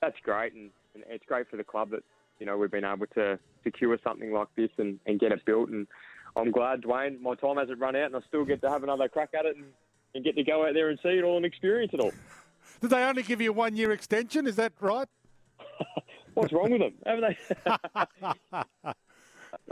that's 0.01 0.17
great, 0.23 0.53
and, 0.53 0.69
and 0.93 1.03
it's 1.09 1.25
great 1.25 1.49
for 1.49 1.57
the 1.57 1.63
club 1.63 1.91
that 1.91 2.03
you 2.39 2.45
know 2.45 2.57
we've 2.57 2.71
been 2.71 2.85
able 2.85 3.07
to 3.15 3.39
secure 3.63 3.97
something 4.03 4.31
like 4.31 4.47
this 4.55 4.69
and, 4.77 4.99
and 5.05 5.19
get 5.19 5.31
it 5.31 5.43
built. 5.45 5.69
And 5.69 5.87
I'm 6.35 6.51
glad, 6.51 6.81
Dwayne, 6.81 7.19
my 7.21 7.35
time 7.35 7.57
hasn't 7.57 7.79
run 7.79 7.95
out, 7.95 8.05
and 8.05 8.15
I 8.15 8.19
still 8.27 8.45
get 8.45 8.61
to 8.61 8.69
have 8.69 8.83
another 8.83 9.07
crack 9.07 9.29
at 9.37 9.45
it 9.45 9.55
and, 9.55 9.65
and 10.13 10.23
get 10.23 10.35
to 10.35 10.43
go 10.43 10.65
out 10.65 10.73
there 10.73 10.89
and 10.89 10.99
see 11.01 11.09
it 11.09 11.23
all 11.23 11.37
and 11.37 11.45
experience 11.45 11.91
it 11.93 11.99
all. 11.99 12.11
Did 12.81 12.89
they 12.89 13.03
only 13.03 13.23
give 13.23 13.41
you 13.41 13.51
a 13.51 13.53
one 13.53 13.75
year 13.75 13.91
extension? 13.91 14.47
Is 14.47 14.55
that 14.57 14.73
right? 14.79 15.07
What's 16.33 16.51
wrong 16.51 16.71
with 16.71 16.81
them? 16.81 16.93
Haven't 17.05 17.37
they? 17.65 17.71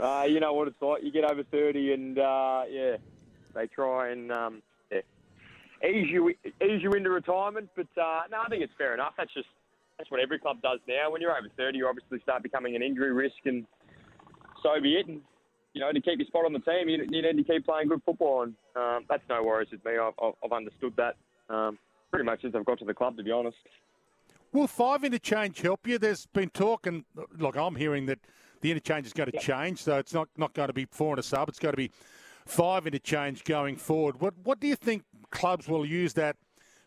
uh, 0.00 0.24
you 0.24 0.40
know 0.40 0.54
what 0.54 0.68
it's 0.68 0.80
like. 0.80 1.02
You 1.02 1.12
get 1.12 1.24
over 1.24 1.42
30 1.42 1.92
and, 1.92 2.18
uh, 2.18 2.62
yeah, 2.70 2.96
they 3.54 3.66
try 3.66 4.10
and 4.10 4.32
um, 4.32 4.62
yeah, 4.90 5.00
ease, 5.86 6.08
you, 6.10 6.30
ease 6.30 6.82
you 6.82 6.92
into 6.92 7.10
retirement. 7.10 7.68
But, 7.76 7.88
uh, 8.00 8.22
no, 8.30 8.40
I 8.44 8.48
think 8.48 8.62
it's 8.62 8.72
fair 8.78 8.94
enough. 8.94 9.12
That's 9.18 9.32
just 9.34 9.48
that's 9.98 10.10
what 10.10 10.20
every 10.20 10.38
club 10.38 10.60
does 10.62 10.80
now. 10.88 11.10
When 11.10 11.20
you're 11.20 11.36
over 11.36 11.48
30, 11.56 11.78
you 11.78 11.86
obviously 11.86 12.20
start 12.20 12.42
becoming 12.42 12.76
an 12.76 12.82
injury 12.82 13.12
risk, 13.12 13.36
and 13.44 13.66
so 14.62 14.80
be 14.82 14.94
it. 14.94 15.06
And, 15.06 15.20
you 15.72 15.80
know, 15.80 15.92
to 15.92 16.00
keep 16.00 16.18
your 16.18 16.26
spot 16.26 16.44
on 16.44 16.52
the 16.52 16.60
team, 16.60 16.88
you, 16.88 17.04
you 17.08 17.22
need 17.22 17.36
to 17.36 17.44
keep 17.44 17.64
playing 17.64 17.88
good 17.88 18.02
football. 18.04 18.42
And 18.42 18.54
um, 18.76 19.04
that's 19.08 19.22
no 19.28 19.42
worries 19.42 19.68
with 19.70 19.84
me. 19.84 19.92
I've, 19.98 20.14
I've 20.44 20.52
understood 20.52 20.94
that 20.96 21.16
um, 21.48 21.78
pretty 22.10 22.24
much 22.24 22.42
since 22.42 22.54
I've 22.54 22.64
got 22.64 22.78
to 22.80 22.84
the 22.84 22.94
club, 22.94 23.16
to 23.16 23.22
be 23.22 23.30
honest. 23.30 23.56
Will 24.52 24.68
five 24.68 25.02
interchange 25.02 25.60
help 25.60 25.86
you? 25.86 25.98
There's 25.98 26.26
been 26.26 26.50
talk, 26.50 26.86
and 26.86 27.04
look, 27.36 27.56
I'm 27.56 27.74
hearing 27.74 28.06
that 28.06 28.20
the 28.60 28.70
interchange 28.70 29.06
is 29.06 29.12
going 29.12 29.30
to 29.30 29.38
change, 29.38 29.82
so 29.82 29.98
it's 29.98 30.14
not, 30.14 30.28
not 30.36 30.54
going 30.54 30.68
to 30.68 30.72
be 30.72 30.86
four 30.86 31.10
and 31.10 31.18
a 31.18 31.24
sub. 31.24 31.48
It's 31.48 31.58
going 31.58 31.72
to 31.72 31.76
be 31.76 31.90
five 32.46 32.86
interchange 32.86 33.42
going 33.44 33.76
forward. 33.76 34.20
What 34.20 34.34
what 34.44 34.60
do 34.60 34.66
you 34.66 34.76
think 34.76 35.02
clubs 35.30 35.66
will 35.66 35.84
use 35.84 36.12
that 36.14 36.36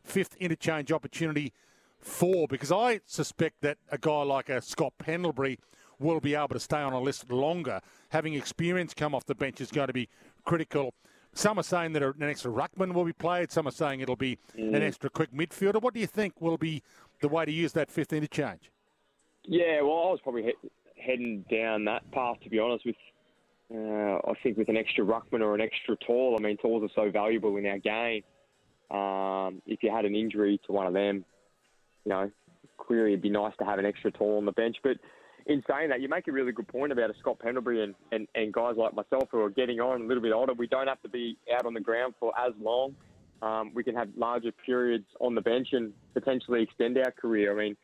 fifth 0.03 0.35
interchange 0.37 0.91
opportunity 0.91 1.51
for? 1.99 2.47
Because 2.47 2.71
I 2.71 3.01
suspect 3.05 3.61
that 3.61 3.77
a 3.91 3.97
guy 3.97 4.23
like 4.23 4.49
a 4.49 4.61
Scott 4.61 4.93
Pendlebury 4.97 5.59
will 5.99 6.19
be 6.19 6.35
able 6.35 6.49
to 6.49 6.59
stay 6.59 6.77
on 6.77 6.93
a 6.93 6.99
list 6.99 7.29
longer. 7.31 7.81
Having 8.09 8.35
experience 8.35 8.93
come 8.93 9.15
off 9.15 9.25
the 9.25 9.35
bench 9.35 9.61
is 9.61 9.71
going 9.71 9.87
to 9.87 9.93
be 9.93 10.09
critical. 10.45 10.93
Some 11.33 11.59
are 11.59 11.63
saying 11.63 11.93
that 11.93 12.03
an 12.03 12.23
extra 12.23 12.51
ruckman 12.51 12.93
will 12.93 13.05
be 13.05 13.13
played. 13.13 13.51
Some 13.51 13.67
are 13.67 13.71
saying 13.71 13.99
it'll 13.99 14.15
be 14.15 14.39
mm. 14.57 14.75
an 14.75 14.81
extra 14.81 15.09
quick 15.09 15.31
midfielder. 15.31 15.81
What 15.81 15.93
do 15.93 15.99
you 15.99 16.07
think 16.07 16.39
will 16.41 16.57
be 16.57 16.81
the 17.21 17.27
way 17.27 17.45
to 17.45 17.51
use 17.51 17.73
that 17.73 17.91
fifth 17.91 18.13
interchange? 18.13 18.71
Yeah, 19.43 19.81
well, 19.81 20.07
I 20.07 20.11
was 20.11 20.19
probably 20.23 20.43
he- 20.43 20.69
heading 21.01 21.45
down 21.49 21.85
that 21.85 22.09
path 22.11 22.37
to 22.43 22.49
be 22.49 22.59
honest. 22.59 22.85
With 22.85 22.95
uh, 23.73 24.17
I 24.25 24.33
think 24.41 24.57
with 24.57 24.69
an 24.69 24.77
extra 24.77 25.03
ruckman 25.03 25.41
or 25.41 25.53
an 25.53 25.61
extra 25.61 25.95
tall. 25.97 26.35
I 26.39 26.41
mean, 26.41 26.57
talls 26.57 26.83
are 26.83 26.93
so 26.95 27.11
valuable 27.11 27.57
in 27.57 27.65
our 27.65 27.79
game. 27.79 28.23
Um, 28.89 29.61
if 29.67 29.83
you 29.83 29.91
had 29.91 30.05
an 30.05 30.15
injury 30.15 30.59
to 30.65 30.71
one 30.71 30.87
of 30.87 30.93
them, 30.93 31.25
you 32.07 32.13
know, 32.13 32.31
clearly 32.77 33.11
it'd 33.11 33.21
be 33.21 33.29
nice 33.29 33.51
to 33.59 33.65
have 33.65 33.79
an 33.79 33.85
extra 33.85 34.11
tall 34.11 34.37
on 34.37 34.45
the 34.45 34.53
bench. 34.53 34.77
But 34.81 34.95
in 35.45 35.61
saying 35.69 35.89
that, 35.89 35.99
you 35.99 36.07
make 36.07 36.29
a 36.29 36.31
really 36.31 36.53
good 36.53 36.69
point 36.69 36.93
about 36.93 37.09
a 37.09 37.13
Scott 37.19 37.37
Pendlebury 37.39 37.83
and, 37.83 37.95
and, 38.13 38.29
and 38.33 38.53
guys 38.53 38.75
like 38.77 38.93
myself 38.93 39.27
who 39.29 39.41
are 39.41 39.49
getting 39.49 39.81
on 39.81 40.01
a 40.01 40.05
little 40.05 40.23
bit 40.23 40.31
older. 40.31 40.53
We 40.53 40.67
don't 40.67 40.87
have 40.87 41.01
to 41.01 41.09
be 41.09 41.37
out 41.53 41.65
on 41.65 41.73
the 41.73 41.81
ground 41.81 42.13
for 42.17 42.31
as 42.39 42.53
long. 42.61 42.95
Um, 43.41 43.71
we 43.75 43.83
can 43.83 43.93
have 43.93 44.07
larger 44.15 44.53
periods 44.53 45.05
on 45.19 45.35
the 45.35 45.41
bench 45.41 45.67
and 45.73 45.91
potentially 46.13 46.63
extend 46.63 46.97
our 46.97 47.11
career. 47.11 47.51
I 47.51 47.61
mean, 47.61 47.77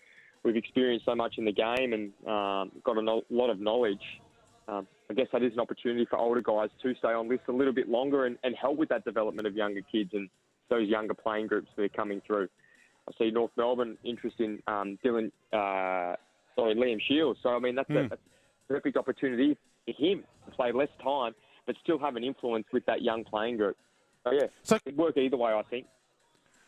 we've 0.44 0.56
experienced 0.56 1.06
so 1.06 1.16
much 1.16 1.36
in 1.38 1.44
the 1.44 1.52
game 1.52 1.92
and 1.92 2.14
um, 2.26 2.72
got 2.86 2.98
a 2.98 3.02
no- 3.02 3.24
lot 3.30 3.50
of 3.50 3.60
knowledge. 3.60 4.02
Um, 4.70 4.88
I 5.10 5.16
guess 5.16 5.28
that 5.34 5.44
is 5.44 5.52
an 5.52 5.60
opportunity 5.60 6.08
for 6.10 6.18
older 6.18 6.42
guys 6.42 6.70
to 6.82 6.96
stay 6.96 7.10
on 7.10 7.28
list 7.28 7.44
a 7.50 7.52
little 7.52 7.74
bit 7.74 7.90
longer 7.90 8.26
and, 8.26 8.38
and 8.46 8.56
help 8.56 8.78
with 8.78 8.88
that 8.88 9.04
development 9.04 9.48
of 9.48 9.54
younger 9.54 9.82
kids 9.92 10.12
and 10.14 10.30
those 10.70 10.88
younger 10.88 11.14
playing 11.14 11.48
groups 11.48 11.68
that 11.76 11.84
are 11.84 11.90
coming 11.90 12.22
through. 12.26 12.48
I 13.08 13.12
see 13.18 13.32
North 13.32 13.52
Melbourne 13.58 13.98
interest 14.04 14.40
in 14.40 14.62
um, 14.68 14.98
Dylan, 15.04 15.32
uh, 15.52 16.16
sorry, 16.56 16.76
Liam 16.76 17.00
Shiels. 17.10 17.36
So 17.44 17.50
I 17.50 17.60
mean 17.60 17.76
that's, 17.76 17.90
mm. 17.90 17.98
a, 17.98 18.02
hmm. 18.04 18.08
that's 18.10 18.22
a 18.22 18.74
perfect 18.74 18.98
opportunity 18.98 19.58
for 19.86 19.92
him 19.92 20.24
to 20.46 20.52
play 20.52 20.72
less 20.72 20.90
time, 21.04 21.34
but 21.66 21.76
still 21.84 22.00
have 22.00 22.16
an 22.16 22.24
influence 22.24 22.66
with 22.72 22.86
that 22.86 23.02
young 23.02 23.24
playing 23.24 23.58
group. 23.58 23.78
So 24.24 24.32
yeah, 24.32 24.48
so 24.62 24.78
it 24.86 24.96
work 24.96 25.18
either 25.18 25.38
way, 25.38 25.52
I 25.52 25.64
think. 25.64 25.86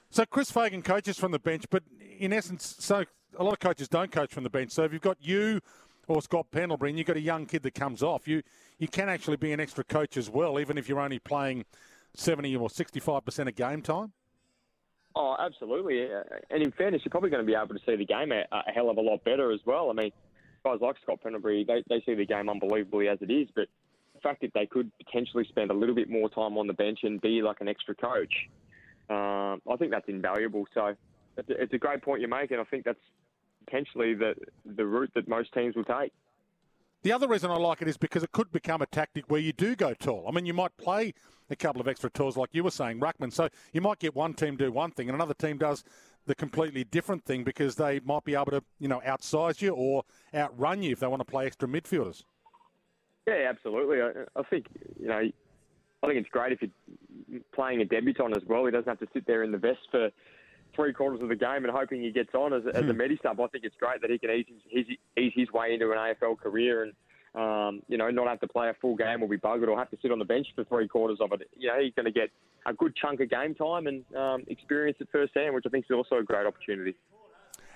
So 0.10 0.26
Chris 0.26 0.52
Fagan 0.52 0.82
coaches 0.82 1.18
from 1.18 1.32
the 1.32 1.40
bench, 1.40 1.66
but 1.70 1.84
in 2.20 2.34
essence, 2.34 2.76
so 2.80 3.06
a 3.38 3.44
lot 3.44 3.54
of 3.54 3.60
coaches 3.60 3.88
don't 3.88 4.12
coach 4.12 4.34
from 4.34 4.44
the 4.44 4.50
bench. 4.50 4.72
So 4.72 4.84
if 4.84 4.94
you've 4.94 5.02
got 5.02 5.18
you 5.22 5.62
or 6.08 6.22
Scott 6.22 6.48
Pendlebury 6.52 6.92
and 6.92 6.98
you've 6.98 7.08
got 7.08 7.18
a 7.18 7.22
young 7.22 7.46
kid 7.46 7.64
that 7.64 7.74
comes 7.74 8.04
off, 8.04 8.28
you 8.28 8.44
you 8.78 8.88
can 8.88 9.10
actually 9.10 9.38
be 9.38 9.52
an 9.52 9.60
extra 9.60 9.84
coach 9.84 10.18
as 10.18 10.30
well, 10.30 10.60
even 10.60 10.78
if 10.78 10.90
you're 10.90 11.00
only 11.00 11.20
playing 11.20 11.66
70 12.14 12.56
or 12.56 12.70
65% 12.70 13.48
of 13.48 13.56
game 13.56 13.82
time. 13.82 14.14
Oh, 15.16 15.36
absolutely. 15.40 16.08
And 16.50 16.62
in 16.62 16.72
fairness, 16.72 17.02
you're 17.06 17.10
probably 17.12 17.30
going 17.30 17.46
to 17.46 17.48
be 17.48 17.56
able 17.56 17.74
to 17.74 17.80
see 17.86 17.96
the 17.96 18.06
game 18.06 18.32
a, 18.32 18.44
a 18.52 18.72
hell 18.74 18.90
of 18.90 18.98
a 18.98 19.02
lot 19.02 19.24
better 19.24 19.52
as 19.52 19.62
well. 19.66 19.90
I 19.90 19.94
mean, 19.94 20.12
guys 20.64 20.80
like 20.82 20.96
Scott 21.04 21.20
Pendlebury, 21.24 21.64
they, 21.64 21.84
they 21.88 22.04
see 22.06 22.16
the 22.16 22.26
game 22.26 22.50
unbelievably 22.50 23.08
as 23.08 23.20
it 23.22 23.32
is, 23.32 23.48
but 23.56 23.68
the 24.14 24.20
fact 24.20 24.42
that 24.42 24.52
they 24.54 24.66
could 24.66 24.92
potentially 24.98 25.46
spend 25.48 25.72
a 25.72 25.74
little 25.74 25.96
bit 25.96 26.10
more 26.10 26.30
time 26.30 26.58
on 26.58 26.68
the 26.68 26.74
bench 26.74 27.00
and 27.04 27.22
be 27.22 27.42
like 27.42 27.62
an 27.62 27.70
extra 27.70 27.96
coach, 27.96 28.34
um, 29.10 29.62
I 29.72 29.78
think 29.78 29.92
that's 29.92 30.10
invaluable. 30.10 30.66
So 30.74 30.96
it's 31.38 31.50
a, 31.50 31.62
it's 31.62 31.74
a 31.74 31.78
great 31.78 32.02
point 32.02 32.22
you 32.22 32.28
make, 32.28 32.52
and 32.52 32.60
I 32.60 32.64
think 32.66 32.84
that's 32.84 33.00
potentially 33.66 34.16
the 34.16 34.36
the 34.66 34.86
route 34.86 35.12
that 35.16 35.28
most 35.28 35.54
teams 35.54 35.76
will 35.76 35.84
take. 35.84 36.12
The 37.06 37.12
other 37.12 37.28
reason 37.28 37.52
I 37.52 37.58
like 37.58 37.84
it 37.84 37.88
is 37.88 37.98
because 37.98 38.24
it 38.24 38.32
could 38.32 38.52
become 38.52 38.82
a 38.82 38.88
tactic 38.88 39.26
where 39.28 39.40
you 39.40 39.54
do 39.54 39.76
go 39.76 39.94
tall. 39.94 40.26
I 40.28 40.32
mean, 40.32 40.48
you 40.48 40.56
might 40.56 40.76
play 40.76 41.14
a 41.52 41.56
couple 41.56 41.80
of 41.80 41.88
extra 41.88 42.10
talls, 42.10 42.36
like 42.36 42.50
you 42.52 42.64
were 42.64 42.72
saying, 42.72 43.00
Ruckman. 43.00 43.32
So 43.32 43.48
you 43.74 43.82
might 43.82 44.00
get 44.00 44.16
one 44.16 44.34
team 44.34 44.56
do 44.56 44.72
one 44.72 44.90
thing 44.90 45.08
and 45.08 45.16
another 45.16 45.36
team 45.36 45.60
does 45.60 45.84
the 46.26 46.34
completely 46.34 46.84
different 46.84 47.24
thing 47.24 47.44
because 47.44 47.76
they 47.76 48.00
might 48.00 48.24
be 48.24 48.34
able 48.34 48.46
to, 48.46 48.64
you 48.80 48.88
know, 48.88 49.04
outsize 49.06 49.62
you 49.62 49.70
or 49.76 50.02
outrun 50.34 50.82
you 50.82 50.94
if 50.94 51.00
they 51.00 51.06
want 51.06 51.20
to 51.20 51.26
play 51.26 51.46
extra 51.46 51.68
midfielders. 51.68 52.24
Yeah, 53.28 53.50
absolutely. 53.50 54.02
I, 54.02 54.10
I 54.36 54.42
think, 54.42 54.66
you 55.00 55.08
know, 55.08 55.20
I 56.02 56.08
think 56.08 56.20
it's 56.20 56.30
great 56.30 56.54
if 56.54 56.60
you're 56.64 57.42
playing 57.54 57.82
a 57.82 57.86
debutant 57.86 58.36
as 58.36 58.42
well. 58.48 58.66
He 58.66 58.72
doesn't 58.72 58.90
have 58.90 58.98
to 58.98 59.08
sit 59.14 59.28
there 59.28 59.44
in 59.44 59.52
the 59.52 59.60
vest 59.60 59.78
for 59.92 60.10
three 60.76 60.94
quarters 60.94 61.22
of 61.22 61.30
the 61.30 61.36
game 61.36 61.64
and 61.66 61.70
hoping 61.70 62.02
he 62.02 62.12
gets 62.12 62.34
on 62.34 62.54
as, 62.54 62.64
as 62.68 62.84
a 62.84 62.92
hmm. 62.92 62.98
medi. 62.98 63.20
I 63.24 63.34
think 63.34 63.64
it's 63.64 63.76
great 63.80 64.02
that 64.02 64.10
he 64.10 64.18
can 64.18 64.32
ease 64.32 64.46
his, 64.70 64.86
ease 65.18 65.34
his 65.36 65.52
way 65.52 65.74
into 65.74 65.92
an 65.92 65.98
AFL 65.98 66.38
career 66.38 66.84
and 66.84 66.94
um, 67.36 67.82
you 67.88 67.98
know 67.98 68.10
not 68.10 68.28
have 68.28 68.40
to 68.40 68.48
play 68.48 68.70
a 68.70 68.74
full 68.80 68.96
game 68.96 69.22
or 69.22 69.28
be 69.28 69.38
buggered 69.38 69.68
or 69.68 69.78
have 69.78 69.90
to 69.92 69.98
sit 70.02 70.12
on 70.12 70.20
the 70.20 70.26
bench 70.26 70.48
for 70.56 70.64
three 70.66 70.88
quarters 70.88 71.18
of 71.20 71.32
it. 71.34 71.50
You 71.58 71.70
know 71.70 71.82
he's 71.82 71.94
going 71.94 72.06
to 72.06 72.12
get 72.12 72.30
a 72.66 72.74
good 72.74 72.96
chunk 72.96 73.20
of 73.20 73.30
game 73.30 73.56
time 73.56 73.88
and 73.88 74.04
um, 74.16 74.44
experience 74.48 74.98
it 75.02 75.10
firsthand, 75.12 75.54
which 75.54 75.66
I 75.68 75.70
think 75.70 75.86
is 75.90 75.96
also 75.96 76.18
a 76.18 76.24
great 76.24 76.46
opportunity. 76.46 76.96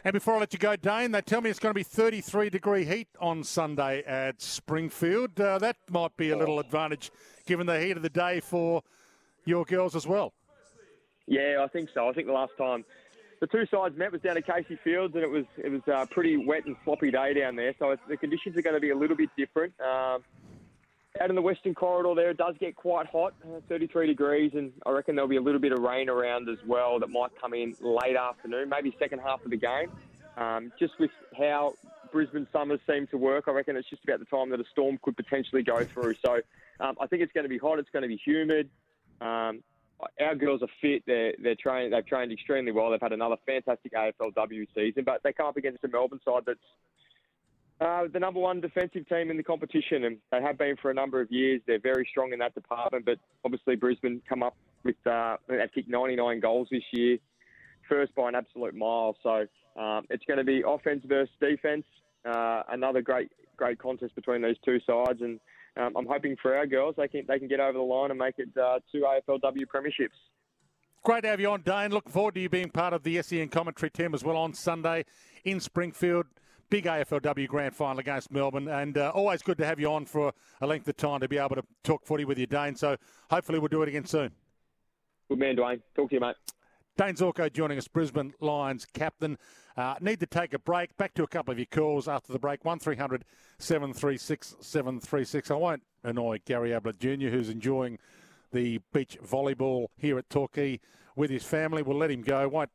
And 0.03 0.13
before 0.13 0.35
I 0.35 0.39
let 0.39 0.53
you 0.53 0.59
go, 0.59 0.77
Dayne, 0.77 1.11
they 1.11 1.21
tell 1.21 1.41
me 1.41 1.49
it's 1.49 1.59
going 1.59 1.71
to 1.71 1.77
be 1.77 1.83
33 1.83 2.49
degree 2.49 2.85
heat 2.85 3.09
on 3.19 3.43
Sunday 3.43 4.01
at 4.03 4.41
Springfield. 4.41 5.39
Uh, 5.39 5.59
that 5.59 5.75
might 5.91 6.15
be 6.15 6.29
a 6.29 6.37
little 6.37 6.59
advantage 6.59 7.11
given 7.45 7.67
the 7.67 7.79
heat 7.79 7.97
of 7.97 8.01
the 8.03 8.09
day 8.09 8.39
for 8.39 8.81
your 9.43 9.65
girls 9.65 9.95
as 9.95 10.07
well. 10.07 10.33
Yeah, 11.29 11.63
I 11.63 11.67
think 11.67 11.89
so. 11.93 12.09
I 12.09 12.13
think 12.13 12.25
the 12.25 12.33
last 12.33 12.53
time 12.57 12.83
the 13.39 13.47
two 13.47 13.65
sides 13.67 13.95
met 13.95 14.11
was 14.11 14.19
down 14.21 14.35
at 14.35 14.47
Casey 14.47 14.77
Fields, 14.83 15.13
and 15.13 15.23
it 15.23 15.29
was 15.29 15.45
it 15.57 15.69
was 15.69 15.81
a 15.87 16.07
pretty 16.07 16.37
wet 16.37 16.65
and 16.65 16.75
sloppy 16.83 17.11
day 17.11 17.35
down 17.35 17.55
there. 17.55 17.73
So 17.77 17.95
the 18.09 18.17
conditions 18.17 18.57
are 18.57 18.63
going 18.63 18.73
to 18.73 18.81
be 18.81 18.89
a 18.89 18.97
little 18.97 19.15
bit 19.15 19.29
different. 19.37 19.73
Um, 19.79 20.23
out 21.21 21.29
in 21.29 21.35
the 21.35 21.41
western 21.41 21.75
corridor 21.75 22.13
there, 22.15 22.31
it 22.31 22.37
does 22.37 22.55
get 22.59 22.75
quite 22.75 23.07
hot, 23.07 23.33
uh, 23.43 23.59
33 23.67 24.07
degrees, 24.07 24.51
and 24.55 24.71
I 24.85 24.91
reckon 24.91 25.15
there'll 25.15 25.29
be 25.29 25.37
a 25.37 25.41
little 25.41 25.59
bit 25.59 25.71
of 25.71 25.79
rain 25.79 26.09
around 26.09 26.49
as 26.49 26.57
well 26.67 26.99
that 26.99 27.09
might 27.09 27.31
come 27.39 27.53
in 27.53 27.75
late 27.79 28.15
afternoon, 28.15 28.69
maybe 28.69 28.95
second 28.99 29.19
half 29.19 29.43
of 29.43 29.51
the 29.51 29.57
game. 29.57 29.91
Um, 30.37 30.71
just 30.79 30.93
with 30.99 31.11
how 31.37 31.73
Brisbane 32.11 32.47
summers 32.51 32.79
seem 32.87 33.07
to 33.07 33.17
work, 33.17 33.45
I 33.47 33.51
reckon 33.51 33.75
it's 33.75 33.89
just 33.89 34.03
about 34.03 34.19
the 34.19 34.25
time 34.25 34.49
that 34.51 34.59
a 34.59 34.65
storm 34.71 34.99
could 35.01 35.17
potentially 35.17 35.63
go 35.63 35.83
through. 35.83 36.15
So 36.25 36.41
um, 36.79 36.95
I 36.99 37.07
think 37.07 37.21
it's 37.21 37.33
going 37.33 37.43
to 37.43 37.49
be 37.49 37.57
hot. 37.57 37.79
It's 37.79 37.89
going 37.91 38.03
to 38.03 38.09
be 38.09 38.21
humid. 38.23 38.69
Um, 39.19 39.61
our 40.21 40.35
girls 40.35 40.61
are 40.61 40.69
fit. 40.81 41.03
They're 41.05 41.33
they're 41.41 41.55
trained. 41.55 41.93
They've 41.93 42.05
trained 42.05 42.31
extremely 42.31 42.71
well. 42.71 42.91
They've 42.91 43.01
had 43.01 43.13
another 43.13 43.35
fantastic 43.45 43.93
AFLW 43.93 44.67
season, 44.75 45.03
but 45.05 45.21
they 45.23 45.33
come 45.33 45.47
up 45.47 45.57
against 45.57 45.83
a 45.83 45.87
Melbourne 45.87 46.21
side 46.25 46.43
that's 46.45 46.59
uh, 47.81 48.07
the 48.11 48.19
number 48.19 48.39
one 48.39 48.59
defensive 48.59 49.07
team 49.07 49.31
in 49.31 49.37
the 49.37 49.43
competition, 49.43 50.03
and 50.03 50.17
they 50.31 50.41
have 50.41 50.57
been 50.57 50.75
for 50.81 50.91
a 50.91 50.93
number 50.93 51.21
of 51.21 51.31
years. 51.31 51.61
They're 51.65 51.79
very 51.79 52.05
strong 52.09 52.33
in 52.33 52.39
that 52.39 52.53
department, 52.53 53.05
but 53.05 53.19
obviously 53.45 53.75
Brisbane 53.75 54.21
come 54.27 54.43
up 54.43 54.55
with 54.83 54.95
uh, 55.07 55.37
they've 55.47 55.71
kicked 55.73 55.89
99 55.89 56.39
goals 56.41 56.67
this 56.71 56.83
year, 56.91 57.17
first 57.87 58.13
by 58.15 58.27
an 58.27 58.35
absolute 58.35 58.75
mile. 58.75 59.15
So 59.23 59.47
um, 59.79 60.05
it's 60.09 60.25
going 60.25 60.39
to 60.39 60.43
be 60.43 60.61
offense 60.65 61.03
versus 61.07 61.33
defense. 61.39 61.85
Uh, 62.25 62.63
another 62.69 63.01
great 63.01 63.31
great 63.55 63.79
contest 63.79 64.15
between 64.15 64.41
these 64.41 64.57
two 64.63 64.79
sides, 64.85 65.21
and 65.21 65.39
um, 65.77 65.93
I'm 65.97 66.05
hoping 66.05 66.35
for 66.41 66.55
our 66.55 66.67
girls 66.67 66.95
they 66.97 67.07
can 67.07 67.25
they 67.27 67.39
can 67.39 67.47
get 67.47 67.59
over 67.59 67.73
the 67.77 67.83
line 67.83 68.11
and 68.11 68.19
make 68.19 68.35
it 68.37 68.49
uh, 68.57 68.79
two 68.91 69.01
AFLW 69.01 69.65
premierships. 69.73 70.17
Great 71.03 71.23
to 71.23 71.29
have 71.29 71.39
you 71.39 71.49
on, 71.49 71.61
Dayne. 71.61 71.91
Looking 71.91 72.11
forward 72.11 72.35
to 72.35 72.41
you 72.41 72.49
being 72.49 72.69
part 72.69 72.93
of 72.93 73.03
the 73.03 73.21
SEN 73.21 73.47
commentary 73.47 73.89
team 73.89 74.13
as 74.13 74.23
well 74.23 74.35
on 74.35 74.53
Sunday 74.53 75.05
in 75.45 75.59
Springfield. 75.59 76.25
Big 76.69 76.85
AFLW 76.85 77.47
grand 77.47 77.75
final 77.75 77.99
against 77.99 78.31
Melbourne, 78.31 78.67
and 78.67 78.97
uh, 78.97 79.11
always 79.15 79.41
good 79.41 79.57
to 79.57 79.65
have 79.65 79.79
you 79.79 79.91
on 79.91 80.05
for 80.05 80.33
a 80.61 80.67
length 80.67 80.87
of 80.87 80.97
time 80.97 81.19
to 81.21 81.27
be 81.27 81.37
able 81.37 81.55
to 81.55 81.63
talk 81.83 82.05
footy 82.05 82.25
with 82.25 82.37
you, 82.37 82.45
Dayne. 82.45 82.75
So 82.75 82.95
hopefully 83.31 83.57
we'll 83.57 83.69
do 83.69 83.81
it 83.81 83.89
again 83.89 84.05
soon. 84.05 84.31
Good 85.29 85.39
man, 85.39 85.55
Dwayne. 85.55 85.81
Talk 85.95 86.09
to 86.09 86.15
you, 86.15 86.21
mate. 86.21 86.35
Dayne 86.99 87.15
Zorko 87.15 87.49
joining 87.49 87.77
us, 87.77 87.87
Brisbane 87.87 88.33
Lions 88.41 88.85
captain. 88.93 89.37
Uh, 89.77 89.95
need 90.01 90.19
to 90.19 90.25
take 90.25 90.53
a 90.53 90.59
break. 90.59 90.97
Back 90.97 91.13
to 91.13 91.23
a 91.23 91.27
couple 91.27 91.53
of 91.53 91.57
your 91.57 91.65
calls 91.67 92.09
after 92.09 92.33
the 92.33 92.39
break. 92.39 92.65
1300 92.65 93.23
736 93.57 94.57
736. 94.59 95.49
I 95.49 95.53
won't 95.53 95.81
annoy 96.03 96.41
Gary 96.43 96.73
Ablett 96.73 96.99
Jr., 96.99 97.29
who's 97.29 97.47
enjoying 97.47 97.99
the 98.51 98.81
beach 98.91 99.17
volleyball 99.25 99.87
here 99.95 100.17
at 100.17 100.29
Torquay 100.29 100.81
with 101.15 101.29
his 101.29 101.45
family. 101.45 101.83
We'll 101.83 101.97
let 101.97 102.11
him 102.11 102.21
go. 102.21 102.49
Won't 102.49 102.71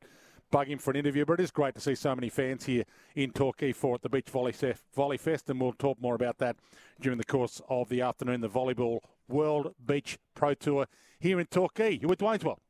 bug 0.50 0.68
him 0.68 0.78
for 0.78 0.92
an 0.92 0.96
interview, 0.96 1.26
but 1.26 1.38
it 1.38 1.42
is 1.42 1.50
great 1.50 1.74
to 1.74 1.82
see 1.82 1.94
so 1.94 2.14
many 2.14 2.30
fans 2.30 2.64
here 2.64 2.84
in 3.14 3.30
Torquay 3.30 3.72
for 3.72 3.96
at 3.96 4.00
the 4.00 4.08
Beach 4.08 4.30
Volley, 4.30 4.54
Volley 4.96 5.18
Fest, 5.18 5.50
and 5.50 5.60
we'll 5.60 5.74
talk 5.74 6.00
more 6.00 6.14
about 6.14 6.38
that 6.38 6.56
during 6.98 7.18
the 7.18 7.24
course 7.24 7.60
of 7.68 7.90
the 7.90 8.00
afternoon. 8.00 8.40
The 8.40 8.48
Volleyball 8.48 9.00
World 9.28 9.74
Beach 9.84 10.16
Pro 10.34 10.54
Tour 10.54 10.86
here 11.20 11.38
in 11.38 11.44
Torquay. 11.44 11.98
You're 12.00 12.08
with 12.08 12.20
Dwayne's 12.20 12.42
World. 12.42 12.60